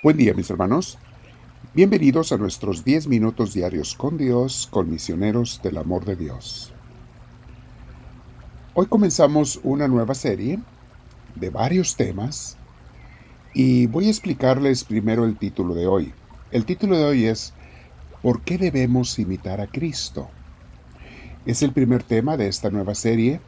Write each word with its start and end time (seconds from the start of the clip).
Buen 0.00 0.16
día 0.16 0.32
mis 0.32 0.48
hermanos. 0.48 0.96
Bienvenidos 1.74 2.30
a 2.30 2.36
nuestros 2.36 2.84
10 2.84 3.08
minutos 3.08 3.52
diarios 3.52 3.96
con 3.96 4.16
Dios, 4.16 4.68
con 4.70 4.88
misioneros 4.88 5.60
del 5.60 5.76
amor 5.76 6.04
de 6.04 6.14
Dios. 6.14 6.72
Hoy 8.74 8.86
comenzamos 8.86 9.58
una 9.64 9.88
nueva 9.88 10.14
serie 10.14 10.60
de 11.34 11.50
varios 11.50 11.96
temas 11.96 12.56
y 13.52 13.88
voy 13.88 14.06
a 14.06 14.10
explicarles 14.10 14.84
primero 14.84 15.24
el 15.24 15.36
título 15.36 15.74
de 15.74 15.88
hoy. 15.88 16.14
El 16.52 16.64
título 16.64 16.96
de 16.96 17.04
hoy 17.04 17.24
es 17.24 17.52
¿Por 18.22 18.42
qué 18.42 18.56
debemos 18.56 19.18
imitar 19.18 19.60
a 19.60 19.66
Cristo? 19.66 20.30
Es 21.44 21.60
el 21.62 21.72
primer 21.72 22.04
tema 22.04 22.36
de 22.36 22.46
esta 22.46 22.70
nueva 22.70 22.94
serie 22.94 23.40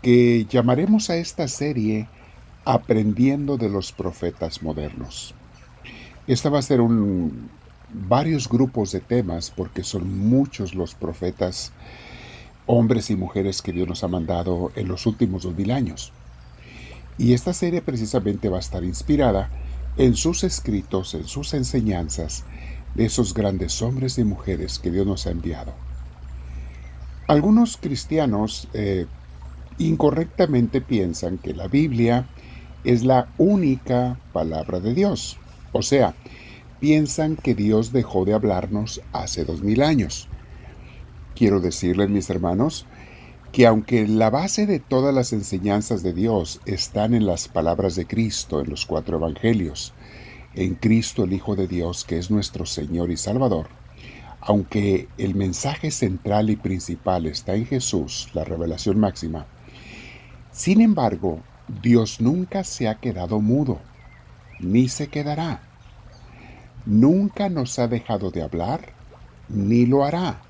que 0.00 0.46
llamaremos 0.46 1.10
a 1.10 1.16
esta 1.16 1.46
serie 1.46 2.08
Aprendiendo 2.64 3.58
de 3.58 3.68
los 3.68 3.92
profetas 3.92 4.62
modernos. 4.62 5.34
Esta 6.26 6.48
va 6.48 6.58
a 6.58 6.62
ser 6.62 6.80
un, 6.80 7.50
varios 7.92 8.48
grupos 8.48 8.92
de 8.92 9.00
temas 9.00 9.50
porque 9.50 9.84
son 9.84 10.18
muchos 10.18 10.74
los 10.74 10.94
profetas, 10.94 11.72
hombres 12.66 13.10
y 13.10 13.16
mujeres 13.16 13.60
que 13.60 13.72
Dios 13.72 13.86
nos 13.86 14.04
ha 14.04 14.08
mandado 14.08 14.72
en 14.74 14.88
los 14.88 15.06
últimos 15.06 15.42
dos 15.42 15.54
mil 15.54 15.70
años. 15.70 16.12
Y 17.18 17.34
esta 17.34 17.52
serie 17.52 17.82
precisamente 17.82 18.48
va 18.48 18.56
a 18.56 18.60
estar 18.60 18.82
inspirada 18.84 19.50
en 19.96 20.16
sus 20.16 20.42
escritos, 20.44 21.14
en 21.14 21.24
sus 21.24 21.54
enseñanzas 21.54 22.44
de 22.94 23.04
esos 23.04 23.34
grandes 23.34 23.80
hombres 23.82 24.18
y 24.18 24.24
mujeres 24.24 24.78
que 24.78 24.90
Dios 24.90 25.06
nos 25.06 25.26
ha 25.26 25.30
enviado. 25.30 25.72
Algunos 27.26 27.76
cristianos 27.76 28.68
eh, 28.72 29.06
incorrectamente 29.78 30.80
piensan 30.80 31.38
que 31.38 31.54
la 31.54 31.68
Biblia 31.68 32.26
es 32.82 33.04
la 33.04 33.28
única 33.38 34.18
palabra 34.32 34.80
de 34.80 34.94
Dios. 34.94 35.38
O 35.74 35.82
sea, 35.82 36.14
piensan 36.78 37.34
que 37.34 37.56
Dios 37.56 37.92
dejó 37.92 38.24
de 38.24 38.32
hablarnos 38.32 39.02
hace 39.12 39.44
dos 39.44 39.60
mil 39.60 39.82
años. 39.82 40.28
Quiero 41.34 41.58
decirles, 41.58 42.10
mis 42.10 42.30
hermanos, 42.30 42.86
que 43.50 43.66
aunque 43.66 44.06
la 44.06 44.30
base 44.30 44.66
de 44.66 44.78
todas 44.78 45.12
las 45.12 45.32
enseñanzas 45.32 46.04
de 46.04 46.12
Dios 46.12 46.60
están 46.64 47.12
en 47.12 47.26
las 47.26 47.48
palabras 47.48 47.96
de 47.96 48.06
Cristo, 48.06 48.60
en 48.60 48.70
los 48.70 48.86
cuatro 48.86 49.16
evangelios, 49.16 49.94
en 50.54 50.76
Cristo 50.76 51.24
el 51.24 51.32
Hijo 51.32 51.56
de 51.56 51.66
Dios, 51.66 52.04
que 52.04 52.18
es 52.18 52.30
nuestro 52.30 52.66
Señor 52.66 53.10
y 53.10 53.16
Salvador, 53.16 53.66
aunque 54.40 55.08
el 55.18 55.34
mensaje 55.34 55.90
central 55.90 56.50
y 56.50 56.56
principal 56.56 57.26
está 57.26 57.56
en 57.56 57.66
Jesús, 57.66 58.28
la 58.32 58.44
revelación 58.44 59.00
máxima, 59.00 59.46
sin 60.52 60.80
embargo, 60.80 61.40
Dios 61.82 62.20
nunca 62.20 62.62
se 62.62 62.86
ha 62.86 63.00
quedado 63.00 63.40
mudo 63.40 63.80
ni 64.60 64.88
se 64.88 65.08
quedará. 65.08 65.60
Nunca 66.86 67.48
nos 67.48 67.78
ha 67.78 67.88
dejado 67.88 68.30
de 68.30 68.42
hablar, 68.42 68.92
ni 69.48 69.86
lo 69.86 70.04
hará. 70.04 70.40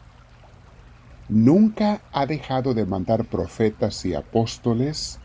Nunca 1.29 2.03
ha 2.13 2.27
dejado 2.27 2.75
de 2.75 2.85
mandar 2.85 3.25
profetas 3.25 4.05
y 4.05 4.15
apóstoles, 4.15 5.19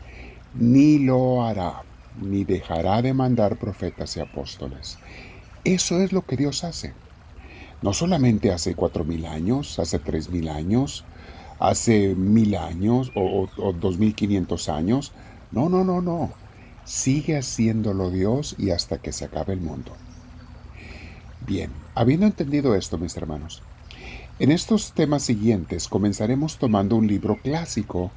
ni 0.54 0.98
lo 0.98 1.42
hará, 1.42 1.82
ni 2.20 2.44
dejará 2.44 3.02
de 3.02 3.12
mandar 3.12 3.56
profetas 3.56 4.16
y 4.16 4.20
apóstoles. 4.20 4.98
Eso 5.64 6.00
es 6.00 6.12
lo 6.12 6.22
que 6.22 6.36
Dios 6.36 6.64
hace. 6.64 6.94
No 7.82 7.92
solamente 7.92 8.52
hace 8.52 8.74
cuatro 8.74 9.04
mil 9.04 9.26
años, 9.26 9.78
hace 9.78 9.98
tres 9.98 10.30
mil 10.30 10.48
años, 10.48 11.04
hace 11.58 12.14
mil 12.14 12.54
años 12.54 13.10
o, 13.14 13.48
dos 13.78 13.98
mil 13.98 14.14
quinientos 14.14 14.68
años. 14.68 15.12
No, 15.50 15.68
no, 15.68 15.84
no, 15.84 16.00
no 16.00 16.39
sigue 16.84 17.36
haciéndolo 17.36 18.10
Dios 18.10 18.54
y 18.58 18.70
hasta 18.70 18.98
que 18.98 19.12
se 19.12 19.24
acabe 19.24 19.52
el 19.52 19.60
mundo. 19.60 19.92
Bien, 21.46 21.70
habiendo 21.94 22.26
entendido 22.26 22.74
esto, 22.74 22.98
mis 22.98 23.16
hermanos, 23.16 23.62
en 24.38 24.50
estos 24.50 24.92
temas 24.92 25.22
siguientes 25.22 25.88
comenzaremos 25.88 26.58
tomando 26.58 26.96
un 26.96 27.06
libro 27.06 27.36
clásico 27.36 28.10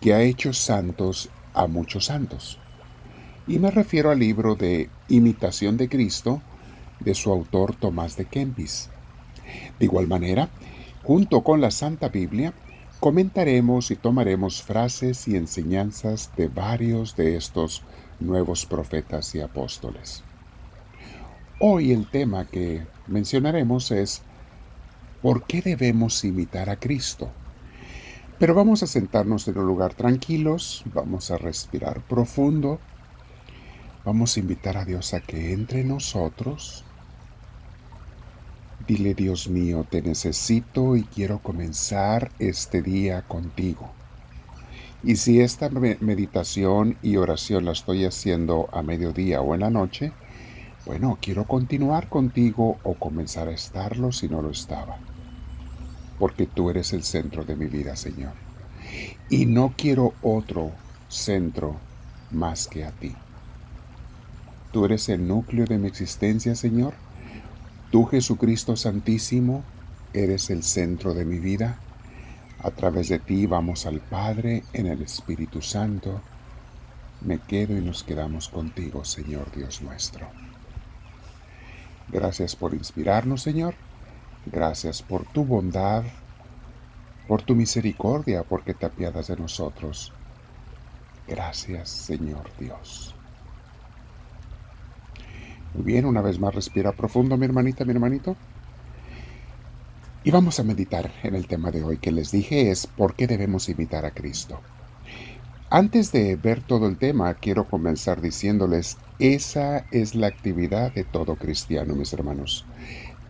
que 0.00 0.14
ha 0.14 0.22
hecho 0.22 0.52
santos 0.52 1.30
a 1.54 1.66
muchos 1.66 2.06
santos. 2.06 2.58
Y 3.46 3.58
me 3.58 3.70
refiero 3.70 4.10
al 4.10 4.18
libro 4.18 4.54
de 4.54 4.88
Imitación 5.08 5.76
de 5.76 5.88
Cristo 5.88 6.42
de 7.00 7.14
su 7.14 7.30
autor 7.30 7.74
Tomás 7.74 8.16
de 8.16 8.24
Kempis. 8.24 8.88
De 9.78 9.84
igual 9.84 10.06
manera, 10.06 10.48
junto 11.02 11.42
con 11.42 11.60
la 11.60 11.70
Santa 11.70 12.08
Biblia, 12.08 12.54
comentaremos 13.02 13.90
y 13.90 13.96
tomaremos 13.96 14.62
frases 14.62 15.26
y 15.26 15.34
enseñanzas 15.34 16.30
de 16.36 16.46
varios 16.46 17.16
de 17.16 17.36
estos 17.36 17.82
nuevos 18.20 18.64
profetas 18.64 19.34
y 19.34 19.40
apóstoles. 19.40 20.22
Hoy 21.58 21.90
el 21.90 22.08
tema 22.08 22.44
que 22.44 22.86
mencionaremos 23.08 23.90
es 23.90 24.22
¿por 25.20 25.42
qué 25.46 25.62
debemos 25.62 26.22
imitar 26.22 26.70
a 26.70 26.76
Cristo? 26.76 27.28
Pero 28.38 28.54
vamos 28.54 28.84
a 28.84 28.86
sentarnos 28.86 29.48
en 29.48 29.58
un 29.58 29.66
lugar 29.66 29.94
tranquilos, 29.94 30.84
vamos 30.94 31.32
a 31.32 31.38
respirar 31.38 32.02
profundo, 32.02 32.78
vamos 34.04 34.36
a 34.36 34.40
invitar 34.40 34.76
a 34.76 34.84
Dios 34.84 35.12
a 35.12 35.18
que 35.18 35.52
entre 35.52 35.80
en 35.80 35.88
nosotros 35.88 36.84
Dile, 38.94 39.14
Dios 39.14 39.48
mío, 39.48 39.86
te 39.88 40.02
necesito 40.02 40.96
y 40.96 41.04
quiero 41.04 41.38
comenzar 41.38 42.30
este 42.38 42.82
día 42.82 43.22
contigo. 43.22 43.90
Y 45.02 45.16
si 45.16 45.40
esta 45.40 45.70
meditación 45.70 46.98
y 47.00 47.16
oración 47.16 47.64
la 47.64 47.72
estoy 47.72 48.04
haciendo 48.04 48.68
a 48.70 48.82
mediodía 48.82 49.40
o 49.40 49.54
en 49.54 49.60
la 49.60 49.70
noche, 49.70 50.12
bueno, 50.84 51.16
quiero 51.22 51.46
continuar 51.46 52.10
contigo 52.10 52.76
o 52.82 52.92
comenzar 52.92 53.48
a 53.48 53.52
estarlo 53.52 54.12
si 54.12 54.28
no 54.28 54.42
lo 54.42 54.50
estaba. 54.50 54.98
Porque 56.18 56.44
tú 56.44 56.68
eres 56.68 56.92
el 56.92 57.02
centro 57.02 57.44
de 57.44 57.56
mi 57.56 57.68
vida, 57.68 57.96
Señor. 57.96 58.34
Y 59.30 59.46
no 59.46 59.72
quiero 59.74 60.12
otro 60.20 60.70
centro 61.08 61.76
más 62.30 62.68
que 62.68 62.84
a 62.84 62.90
ti. 62.90 63.14
Tú 64.70 64.84
eres 64.84 65.08
el 65.08 65.26
núcleo 65.26 65.64
de 65.64 65.78
mi 65.78 65.88
existencia, 65.88 66.54
Señor 66.54 66.92
Tú, 67.92 68.06
Jesucristo 68.06 68.74
Santísimo, 68.74 69.62
eres 70.14 70.48
el 70.48 70.62
centro 70.62 71.12
de 71.12 71.26
mi 71.26 71.38
vida. 71.38 71.78
A 72.62 72.70
través 72.70 73.10
de 73.10 73.18
ti 73.18 73.44
vamos 73.44 73.84
al 73.84 74.00
Padre 74.00 74.62
en 74.72 74.86
el 74.86 75.02
Espíritu 75.02 75.60
Santo. 75.60 76.22
Me 77.20 77.38
quedo 77.38 77.76
y 77.76 77.82
nos 77.82 78.02
quedamos 78.02 78.48
contigo, 78.48 79.04
Señor 79.04 79.54
Dios 79.54 79.82
nuestro. 79.82 80.26
Gracias 82.08 82.56
por 82.56 82.72
inspirarnos, 82.72 83.42
Señor. 83.42 83.74
Gracias 84.46 85.02
por 85.02 85.26
tu 85.26 85.44
bondad, 85.44 86.02
por 87.28 87.42
tu 87.42 87.54
misericordia, 87.54 88.42
porque 88.42 88.72
te 88.72 88.86
apiadas 88.86 89.26
de 89.26 89.36
nosotros. 89.36 90.14
Gracias, 91.28 91.90
Señor 91.90 92.50
Dios. 92.58 93.14
Muy 95.74 95.84
bien, 95.84 96.04
una 96.04 96.20
vez 96.20 96.38
más 96.38 96.54
respira 96.54 96.92
profundo, 96.92 97.36
mi 97.36 97.46
hermanita, 97.46 97.84
mi 97.84 97.92
hermanito. 97.92 98.36
Y 100.22 100.30
vamos 100.30 100.60
a 100.60 100.64
meditar 100.64 101.10
en 101.22 101.34
el 101.34 101.46
tema 101.46 101.70
de 101.70 101.82
hoy 101.82 101.98
que 101.98 102.12
les 102.12 102.30
dije 102.30 102.70
es 102.70 102.86
¿por 102.86 103.14
qué 103.14 103.26
debemos 103.26 103.68
imitar 103.68 104.04
a 104.04 104.10
Cristo? 104.10 104.60
Antes 105.70 106.12
de 106.12 106.36
ver 106.36 106.60
todo 106.60 106.86
el 106.86 106.98
tema, 106.98 107.32
quiero 107.34 107.66
comenzar 107.66 108.20
diciéndoles, 108.20 108.98
esa 109.18 109.86
es 109.90 110.14
la 110.14 110.26
actividad 110.26 110.92
de 110.92 111.04
todo 111.04 111.36
cristiano, 111.36 111.94
mis 111.94 112.12
hermanos. 112.12 112.66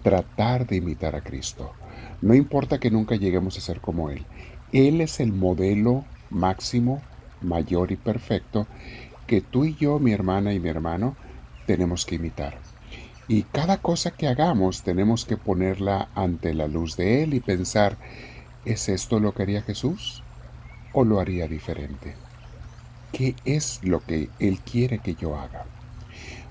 Tratar 0.03 0.67
de 0.67 0.77
imitar 0.77 1.15
a 1.15 1.23
Cristo. 1.23 1.71
No 2.21 2.35
importa 2.35 2.81
que 2.81 2.91
nunca 2.91 3.15
lleguemos 3.15 3.57
a 3.57 3.61
ser 3.61 3.81
como 3.81 4.11
Él. 4.11 4.27
Él 4.73 5.01
es 5.01 5.21
el 5.21 5.33
modelo 5.33 6.05
máximo, 6.31 7.01
mayor 7.41 7.93
y 7.93 7.97
perfecto 7.97 8.67
que 9.27 9.41
tú 9.41 9.65
y 9.65 9.77
yo, 9.77 9.99
mi 9.99 10.13
hermana 10.13 10.53
y 10.53 10.61
mi 10.61 10.69
hermano, 10.69 11.17
tenemos 11.67 12.07
que 12.07 12.17
imitar. 12.17 12.59
Y 13.29 13.45
cada 13.45 13.79
cosa 13.79 14.11
que 14.11 14.29
hagamos 14.29 14.83
tenemos 14.83 15.25
que 15.25 15.37
ponerla 15.37 16.09
ante 16.15 16.55
la 16.55 16.67
luz 16.67 16.97
de 16.97 17.23
Él 17.23 17.35
y 17.35 17.41
pensar, 17.41 17.97
¿es 18.65 18.89
esto 18.89 19.21
lo 19.21 19.33
que 19.33 19.43
haría 19.43 19.63
Jesús? 19.63 20.23
¿O 20.93 21.05
lo 21.05 21.21
haría 21.21 21.47
diferente? 21.47 22.15
¿Qué 23.13 23.35
es 23.45 23.81
lo 23.83 24.01
que 24.01 24.29
Él 24.39 24.61
quiere 24.61 24.99
que 24.99 25.15
yo 25.15 25.39
haga? 25.39 25.65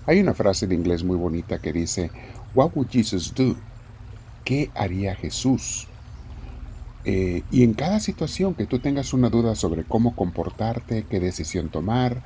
Hay 0.08 0.20
una 0.20 0.34
frase 0.34 0.66
en 0.66 0.72
inglés 0.72 1.04
muy 1.04 1.18
bonita 1.18 1.60
que 1.60 1.74
dice, 1.74 2.10
What 2.54 2.72
would 2.76 2.90
Jesus 2.90 3.34
do? 3.34 3.56
¿Qué 4.44 4.72
haría 4.74 5.16
Jesús? 5.16 5.88
Eh, 7.04 7.44
y 7.52 7.64
en 7.64 7.74
cada 7.74 8.00
situación 8.00 8.54
que 8.54 8.66
tú 8.66 8.80
tengas 8.80 9.14
una 9.14 9.30
duda 9.30 9.56
sobre 9.56 9.84
cómo 9.84 10.16
comportarte, 10.16 11.06
qué 11.10 11.20
decisión 11.20 11.70
tomar, 11.70 12.24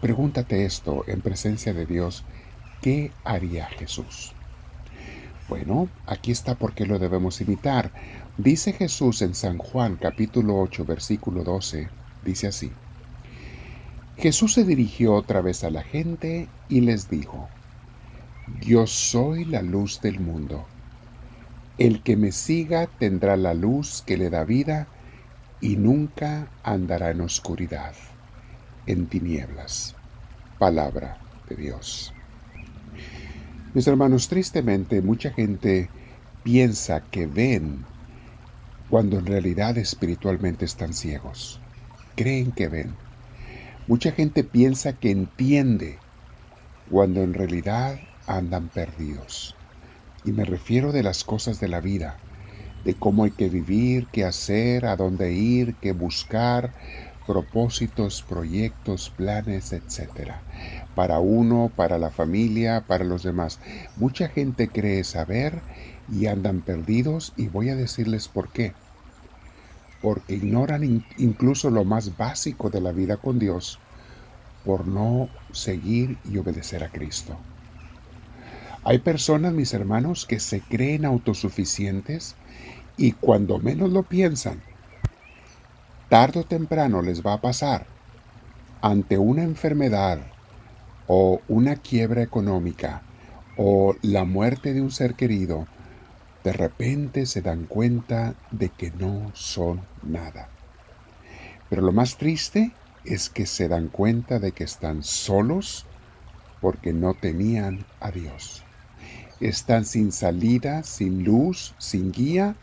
Pregúntate 0.00 0.64
esto 0.64 1.04
en 1.06 1.22
presencia 1.22 1.72
de 1.72 1.86
Dios, 1.86 2.24
¿qué 2.82 3.12
haría 3.24 3.66
Jesús? 3.66 4.32
Bueno, 5.48 5.88
aquí 6.06 6.32
está 6.32 6.54
por 6.56 6.74
qué 6.74 6.86
lo 6.86 6.98
debemos 6.98 7.40
imitar. 7.40 7.92
Dice 8.36 8.72
Jesús 8.72 9.22
en 9.22 9.34
San 9.34 9.58
Juan 9.58 9.96
capítulo 9.96 10.58
8 10.60 10.84
versículo 10.84 11.44
12, 11.44 11.88
dice 12.24 12.48
así. 12.48 12.72
Jesús 14.18 14.54
se 14.54 14.64
dirigió 14.64 15.14
otra 15.14 15.40
vez 15.40 15.62
a 15.62 15.70
la 15.70 15.82
gente 15.82 16.48
y 16.68 16.80
les 16.80 17.08
dijo, 17.08 17.48
Yo 18.60 18.86
soy 18.86 19.44
la 19.44 19.62
luz 19.62 20.00
del 20.00 20.20
mundo. 20.20 20.66
El 21.78 22.02
que 22.02 22.16
me 22.16 22.32
siga 22.32 22.86
tendrá 22.86 23.36
la 23.36 23.54
luz 23.54 24.02
que 24.06 24.16
le 24.16 24.30
da 24.30 24.44
vida 24.44 24.88
y 25.60 25.76
nunca 25.76 26.48
andará 26.62 27.10
en 27.10 27.20
oscuridad, 27.20 27.94
en 28.86 29.06
tinieblas. 29.06 29.94
Palabra 30.58 31.18
de 31.48 31.56
Dios. 31.56 32.12
Mis 33.74 33.86
hermanos, 33.86 34.28
tristemente 34.28 35.02
mucha 35.02 35.30
gente 35.30 35.90
piensa 36.42 37.02
que 37.02 37.26
ven 37.26 37.84
cuando 38.88 39.18
en 39.18 39.26
realidad 39.26 39.76
espiritualmente 39.78 40.64
están 40.64 40.94
ciegos. 40.94 41.60
Creen 42.14 42.52
que 42.52 42.68
ven. 42.68 42.94
Mucha 43.86 44.12
gente 44.12 44.44
piensa 44.44 44.94
que 44.94 45.10
entiende 45.10 45.98
cuando 46.90 47.22
en 47.22 47.34
realidad 47.34 47.98
andan 48.26 48.68
perdidos. 48.68 49.54
Y 50.24 50.32
me 50.32 50.44
refiero 50.44 50.92
de 50.92 51.02
las 51.02 51.24
cosas 51.24 51.60
de 51.60 51.68
la 51.68 51.80
vida, 51.80 52.16
de 52.84 52.94
cómo 52.94 53.24
hay 53.24 53.32
que 53.32 53.48
vivir, 53.48 54.06
qué 54.12 54.24
hacer, 54.24 54.86
a 54.86 54.96
dónde 54.96 55.32
ir, 55.32 55.74
qué 55.76 55.92
buscar, 55.92 56.72
propósitos, 57.26 58.22
proyectos, 58.22 59.10
planes, 59.10 59.72
etc. 59.72 60.32
Para 60.94 61.18
uno, 61.18 61.70
para 61.74 61.98
la 61.98 62.10
familia, 62.10 62.84
para 62.86 63.04
los 63.04 63.22
demás. 63.22 63.60
Mucha 63.96 64.28
gente 64.28 64.68
cree 64.68 65.04
saber 65.04 65.60
y 66.12 66.26
andan 66.26 66.60
perdidos 66.60 67.32
y 67.36 67.48
voy 67.48 67.68
a 67.70 67.76
decirles 67.76 68.28
por 68.28 68.50
qué. 68.50 68.72
Porque 70.00 70.34
ignoran 70.34 71.04
incluso 71.18 71.70
lo 71.70 71.84
más 71.84 72.16
básico 72.16 72.70
de 72.70 72.80
la 72.80 72.92
vida 72.92 73.16
con 73.16 73.38
Dios 73.38 73.78
por 74.64 74.86
no 74.86 75.28
seguir 75.52 76.18
y 76.30 76.38
obedecer 76.38 76.84
a 76.84 76.90
Cristo. 76.90 77.36
Hay 78.84 78.98
personas, 78.98 79.52
mis 79.52 79.74
hermanos, 79.74 80.26
que 80.26 80.38
se 80.38 80.60
creen 80.60 81.04
autosuficientes 81.04 82.36
y 82.96 83.12
cuando 83.12 83.58
menos 83.58 83.90
lo 83.90 84.04
piensan, 84.04 84.60
tarde 86.08 86.40
o 86.40 86.44
temprano 86.44 87.02
les 87.02 87.24
va 87.24 87.34
a 87.34 87.40
pasar 87.40 87.86
ante 88.80 89.18
una 89.18 89.42
enfermedad 89.42 90.20
o 91.06 91.40
una 91.48 91.76
quiebra 91.76 92.22
económica 92.22 93.02
o 93.56 93.96
la 94.02 94.24
muerte 94.24 94.74
de 94.74 94.82
un 94.82 94.90
ser 94.90 95.14
querido, 95.14 95.66
de 96.44 96.52
repente 96.52 97.26
se 97.26 97.42
dan 97.42 97.64
cuenta 97.64 98.34
de 98.50 98.68
que 98.68 98.90
no 98.92 99.32
son 99.34 99.82
nada. 100.02 100.48
Pero 101.68 101.82
lo 101.82 101.92
más 101.92 102.16
triste 102.16 102.72
es 103.04 103.28
que 103.28 103.46
se 103.46 103.66
dan 103.66 103.88
cuenta 103.88 104.38
de 104.38 104.52
que 104.52 104.64
están 104.64 105.02
solos 105.02 105.86
porque 106.60 106.92
no 106.92 107.14
tenían 107.14 107.84
a 107.98 108.10
Dios. 108.10 108.62
Están 109.40 109.84
sin 109.84 110.12
salida, 110.12 110.82
sin 110.82 111.24
luz, 111.24 111.74
sin 111.78 112.12
guía, 112.12 112.54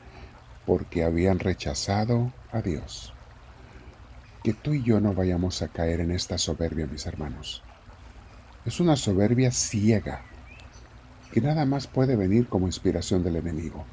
porque 0.66 1.04
habían 1.04 1.40
rechazado 1.40 2.32
a 2.52 2.62
Dios. 2.62 3.13
Que 4.44 4.54
tú 4.54 4.74
y 4.74 4.84
yo 4.84 5.00
no 5.00 5.14
vayamos 5.14 5.62
a 5.62 5.70
caer 5.70 6.02
en 6.02 6.12
esta 6.12 6.38
soberbia, 6.38 6.86
mis 6.86 7.06
hermanos. 7.06 7.64
Es 8.66 8.80
una 8.80 8.96
soberbia 8.96 9.52
ciega 9.52 10.22
que 11.32 11.42
nada 11.42 11.66
más 11.66 11.88
puede 11.88 12.16
venir 12.16 12.48
como 12.48 12.68
inspiración 12.68 13.24
del 13.24 13.38
enemigo. 13.38 13.86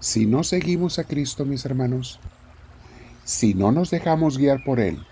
Si 0.00 0.26
no 0.26 0.42
seguimos 0.42 0.98
a 0.98 1.04
Cristo, 1.04 1.44
mis 1.44 1.64
hermanos, 1.64 2.20
si 3.24 3.54
no 3.54 3.70
nos 3.70 3.90
dejamos 3.90 4.38
guiar 4.38 4.64
por 4.64 4.80
Él 4.80 5.06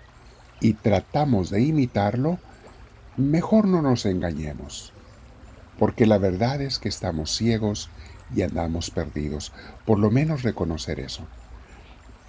y 0.59 0.73
tratamos 0.73 1.49
de 1.49 1.61
imitarlo, 1.61 2.39
mejor 3.15 3.65
no 3.65 3.81
nos 3.81 4.05
engañemos, 4.05 4.91
porque 5.77 6.05
la 6.05 6.17
verdad 6.17 6.61
es 6.61 6.79
que 6.79 6.89
estamos 6.89 7.31
ciegos 7.31 7.89
y 8.35 8.41
andamos 8.41 8.91
perdidos. 8.91 9.53
Por 9.85 9.99
lo 9.99 10.11
menos 10.11 10.43
reconocer 10.43 10.99
eso. 10.99 11.25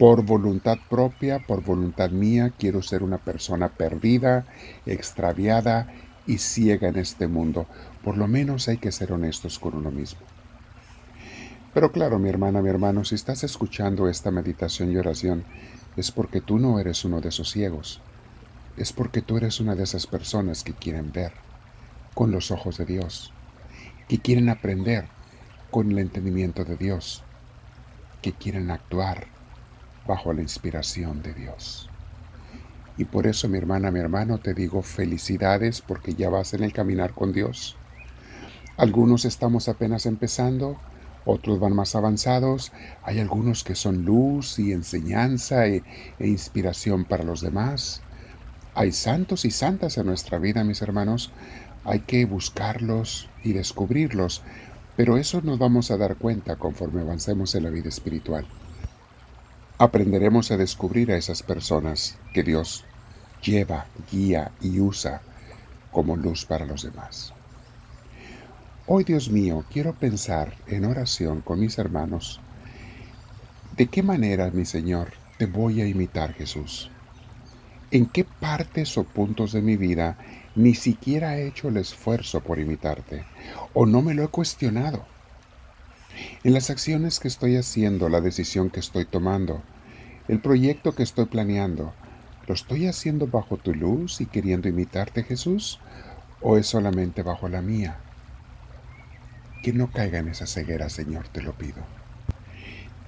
Por 0.01 0.25
voluntad 0.25 0.79
propia, 0.89 1.41
por 1.47 1.63
voluntad 1.63 2.09
mía, 2.09 2.55
quiero 2.59 2.81
ser 2.81 3.03
una 3.03 3.19
persona 3.19 3.69
perdida, 3.69 4.47
extraviada 4.87 5.93
y 6.27 6.39
ciega 6.39 6.89
en 6.89 6.97
este 6.97 7.29
mundo. 7.29 7.67
Por 8.03 8.17
lo 8.17 8.27
menos 8.27 8.67
hay 8.69 8.79
que 8.79 8.93
ser 8.93 9.13
honestos 9.13 9.59
con 9.59 9.75
uno 9.75 9.91
mismo. 9.91 10.23
Pero 11.75 11.93
claro, 11.93 12.19
mi 12.19 12.31
hermana, 12.31 12.63
mi 12.63 12.71
hermano, 12.71 13.05
si 13.05 13.15
estás 13.15 13.45
escuchando 13.45 14.09
esta 14.09 14.31
meditación 14.31 14.91
y 14.91 14.97
oración, 14.97 15.45
es 15.99 16.11
porque 16.11 16.41
tú 16.41 16.59
no 16.59 16.81
eres 16.81 17.05
uno 17.05 17.21
de 17.21 17.29
esos 17.29 17.51
ciegos. 17.51 18.01
Es 18.79 18.95
porque 18.95 19.21
tú 19.21 19.37
eres 19.37 19.61
una 19.61 19.75
de 19.75 19.83
esas 19.83 20.07
personas 20.07 20.65
que 20.65 20.73
quieren 20.73 21.13
ver 21.13 21.33
con 22.15 22.31
los 22.31 22.51
ojos 22.51 22.79
de 22.79 22.87
Dios, 22.87 23.35
que 24.09 24.19
quieren 24.19 24.49
aprender 24.49 25.09
con 25.71 25.93
el 25.93 25.99
entendimiento 25.99 26.65
de 26.65 26.79
Dios, 26.79 27.23
que 28.23 28.33
quieren 28.33 28.71
actuar 28.71 29.27
bajo 30.07 30.33
la 30.33 30.43
inspiración 30.43 31.23
de 31.23 31.35
Dios. 31.35 31.91
Y 32.97 33.07
por 33.07 33.27
eso, 33.27 33.49
mi 33.49 33.57
hermana, 33.57 33.91
mi 33.91 33.99
hermano, 33.99 34.39
te 34.39 34.53
digo 34.53 34.83
felicidades 34.83 35.81
porque 35.81 36.15
ya 36.15 36.29
vas 36.29 36.53
en 36.55 36.63
el 36.63 36.73
caminar 36.73 37.13
con 37.13 37.33
Dios. 37.33 37.77
Algunos 38.77 39.25
estamos 39.25 39.69
apenas 39.69 40.07
empezando, 40.07 40.79
otros 41.25 41.61
van 41.61 41.75
más 41.75 41.95
avanzados, 41.95 42.73
hay 43.03 43.21
algunos 43.21 43.65
que 43.65 43.75
son 43.75 44.05
luz 44.05 44.59
y 44.59 44.73
enseñanza 44.73 45.67
e, 45.67 45.83
e, 46.19 46.29
inspiración 46.29 47.05
para 47.05 47.25
los 47.25 47.41
demás. 47.41 48.03
Hay 48.75 48.93
santos 48.93 49.45
y 49.45 49.51
santas 49.51 49.99
en 49.99 50.07
nuestra 50.07 50.39
vida, 50.39 50.65
mis 50.65 50.83
hermanos. 50.83 51.33
Hay 51.85 52.01
que 52.01 52.25
buscarlos 52.25 53.29
y 53.43 53.53
descubrirlos, 53.53 54.43
pero 54.97 55.17
eso 55.17 55.41
nos 55.41 55.59
vamos 55.59 55.91
a 55.91 55.97
dar 55.97 56.17
cuenta 56.17 56.57
conforme 56.57 57.01
avancemos 57.01 57.55
en 57.55 57.65
la 57.65 57.71
vida 57.71 57.89
espiritual. 57.89 58.47
Aprenderemos 59.81 60.51
a 60.51 60.59
descubrir 60.59 61.11
a 61.11 61.17
esas 61.17 61.43
personas 61.43 62.19
que 62.35 62.43
Dios 62.43 62.85
lleva, 63.43 63.87
guía 64.13 64.53
y 64.61 64.79
usa 64.79 65.23
como 65.91 66.17
luz 66.17 66.45
para 66.45 66.67
los 66.67 66.83
demás. 66.83 67.33
Hoy, 68.87 69.05
Dios 69.05 69.31
mío, 69.31 69.65
quiero 69.73 69.95
pensar 69.95 70.53
en 70.67 70.85
oración 70.85 71.41
con 71.41 71.61
mis 71.61 71.79
hermanos. 71.79 72.43
¿De 73.75 73.87
qué 73.87 74.03
manera, 74.03 74.51
mi 74.51 74.67
Señor, 74.67 75.15
te 75.39 75.47
voy 75.47 75.81
a 75.81 75.89
imitar, 75.89 76.35
Jesús? 76.35 76.91
¿En 77.91 78.05
qué 78.05 78.25
partes 78.25 78.99
o 78.99 79.05
puntos 79.05 79.53
de 79.53 79.63
mi 79.63 79.79
vida 79.79 80.19
ni 80.57 80.75
siquiera 80.75 81.39
he 81.39 81.47
hecho 81.47 81.69
el 81.69 81.79
esfuerzo 81.79 82.43
por 82.43 82.59
imitarte 82.59 83.25
o 83.73 83.87
no 83.87 84.03
me 84.03 84.13
lo 84.13 84.25
he 84.25 84.29
cuestionado? 84.29 85.07
En 86.45 86.55
las 86.55 86.71
acciones 86.71 87.21
que 87.21 87.29
estoy 87.29 87.57
haciendo, 87.57 88.09
la 88.09 88.21
decisión 88.21 88.71
que 88.71 88.81
estoy 88.81 89.05
tomando, 89.05 89.63
el 90.29 90.41
proyecto 90.41 90.95
que 90.95 91.03
estoy 91.03 91.27
planeando, 91.27 91.93
¿lo 92.47 92.55
estoy 92.55 92.87
haciendo 92.87 93.27
bajo 93.27 93.57
tu 93.57 93.75
luz 93.75 94.21
y 94.21 94.27
queriendo 94.27 94.69
imitarte, 94.69 95.23
Jesús? 95.23 95.81
¿O 96.41 96.57
es 96.57 96.67
solamente 96.67 97.23
bajo 97.23 97.49
la 97.49 97.63
mía? 97.63 97.99
que 99.63 99.73
no 99.73 99.91
caiga 99.91 100.19
en 100.19 100.29
esa 100.29 100.47
ceguera, 100.47 100.89
Señor, 100.89 101.29
te 101.29 101.43
lo 101.43 101.53
pido. 101.53 101.83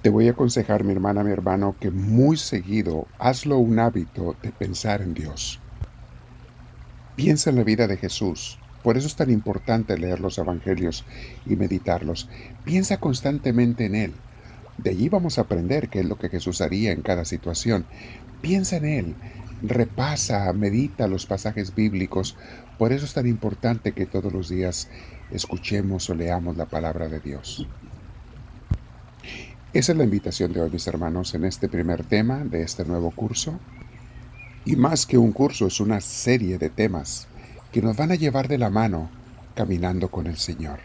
Te 0.01 0.09
voy 0.09 0.27
a 0.27 0.31
aconsejar, 0.31 0.83
mi 0.83 0.91
hermana, 0.91 1.23
mi 1.23 1.31
hermano, 1.31 1.75
que 1.79 1.89
muy 1.89 2.37
seguido 2.37 3.07
hazlo 3.19 3.57
un 3.57 3.79
hábito 3.79 4.35
de 4.41 4.51
pensar 4.51 5.01
en 5.01 5.13
Dios. 5.13 5.59
Piensa 7.15 7.49
en 7.49 7.57
la 7.57 7.63
vida 7.63 7.87
de 7.87 7.97
Jesús. 7.97 8.59
Por 8.83 8.97
eso 8.97 9.07
es 9.07 9.15
tan 9.15 9.31
importante 9.31 9.97
leer 9.97 10.19
los 10.19 10.37
evangelios 10.37 11.05
y 11.45 11.55
meditarlos. 11.55 12.29
Piensa 12.65 12.97
constantemente 12.97 13.85
en 13.85 13.95
Él. 13.95 14.13
De 14.77 14.89
allí 14.89 15.07
vamos 15.07 15.37
a 15.37 15.41
aprender 15.41 15.89
qué 15.89 16.01
es 16.01 16.05
lo 16.05 16.17
que 16.17 16.29
Jesús 16.29 16.59
haría 16.61 16.91
en 16.91 17.01
cada 17.01 17.25
situación. 17.25 17.85
Piensa 18.41 18.77
en 18.77 18.85
Él. 18.85 19.15
Repasa, 19.61 20.51
medita 20.51 21.07
los 21.07 21.25
pasajes 21.25 21.73
bíblicos. 21.73 22.35
Por 22.77 22.91
eso 22.91 23.05
es 23.05 23.13
tan 23.13 23.27
importante 23.27 23.93
que 23.93 24.05
todos 24.05 24.33
los 24.33 24.49
días 24.49 24.89
escuchemos 25.31 26.09
o 26.09 26.15
leamos 26.15 26.57
la 26.57 26.65
palabra 26.65 27.07
de 27.07 27.21
Dios. 27.21 27.65
Esa 29.73 29.93
es 29.93 29.97
la 29.97 30.03
invitación 30.03 30.51
de 30.51 30.61
hoy, 30.61 30.69
mis 30.69 30.85
hermanos, 30.87 31.33
en 31.33 31.45
este 31.45 31.69
primer 31.69 32.03
tema 32.03 32.43
de 32.43 32.63
este 32.63 32.83
nuevo 32.83 33.11
curso. 33.11 33.59
Y 34.65 34.75
más 34.75 35.05
que 35.05 35.17
un 35.17 35.31
curso, 35.31 35.67
es 35.67 35.79
una 35.79 36.01
serie 36.01 36.57
de 36.57 36.69
temas 36.69 37.27
que 37.73 37.81
nos 37.81 37.97
van 37.97 38.11
a 38.11 38.15
llevar 38.15 38.47
de 38.47 38.59
la 38.59 38.69
mano 38.69 39.09
caminando 39.55 40.09
con 40.09 40.27
el 40.27 40.37
Señor, 40.37 40.79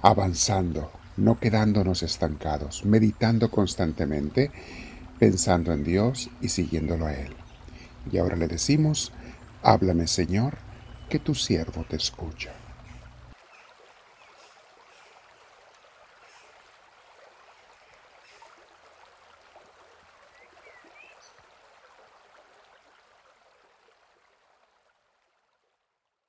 avanzando, 0.00 0.92
no 1.16 1.40
quedándonos 1.40 2.04
estancados, 2.04 2.84
meditando 2.84 3.50
constantemente, 3.50 4.52
pensando 5.18 5.72
en 5.72 5.82
Dios 5.82 6.30
y 6.40 6.50
siguiéndolo 6.50 7.06
a 7.06 7.14
Él. 7.14 7.34
Y 8.12 8.18
ahora 8.18 8.36
le 8.36 8.46
decimos, 8.46 9.12
háblame 9.64 10.06
Señor, 10.06 10.58
que 11.10 11.18
tu 11.18 11.34
siervo 11.34 11.84
te 11.88 11.96
escucha. 11.96 12.52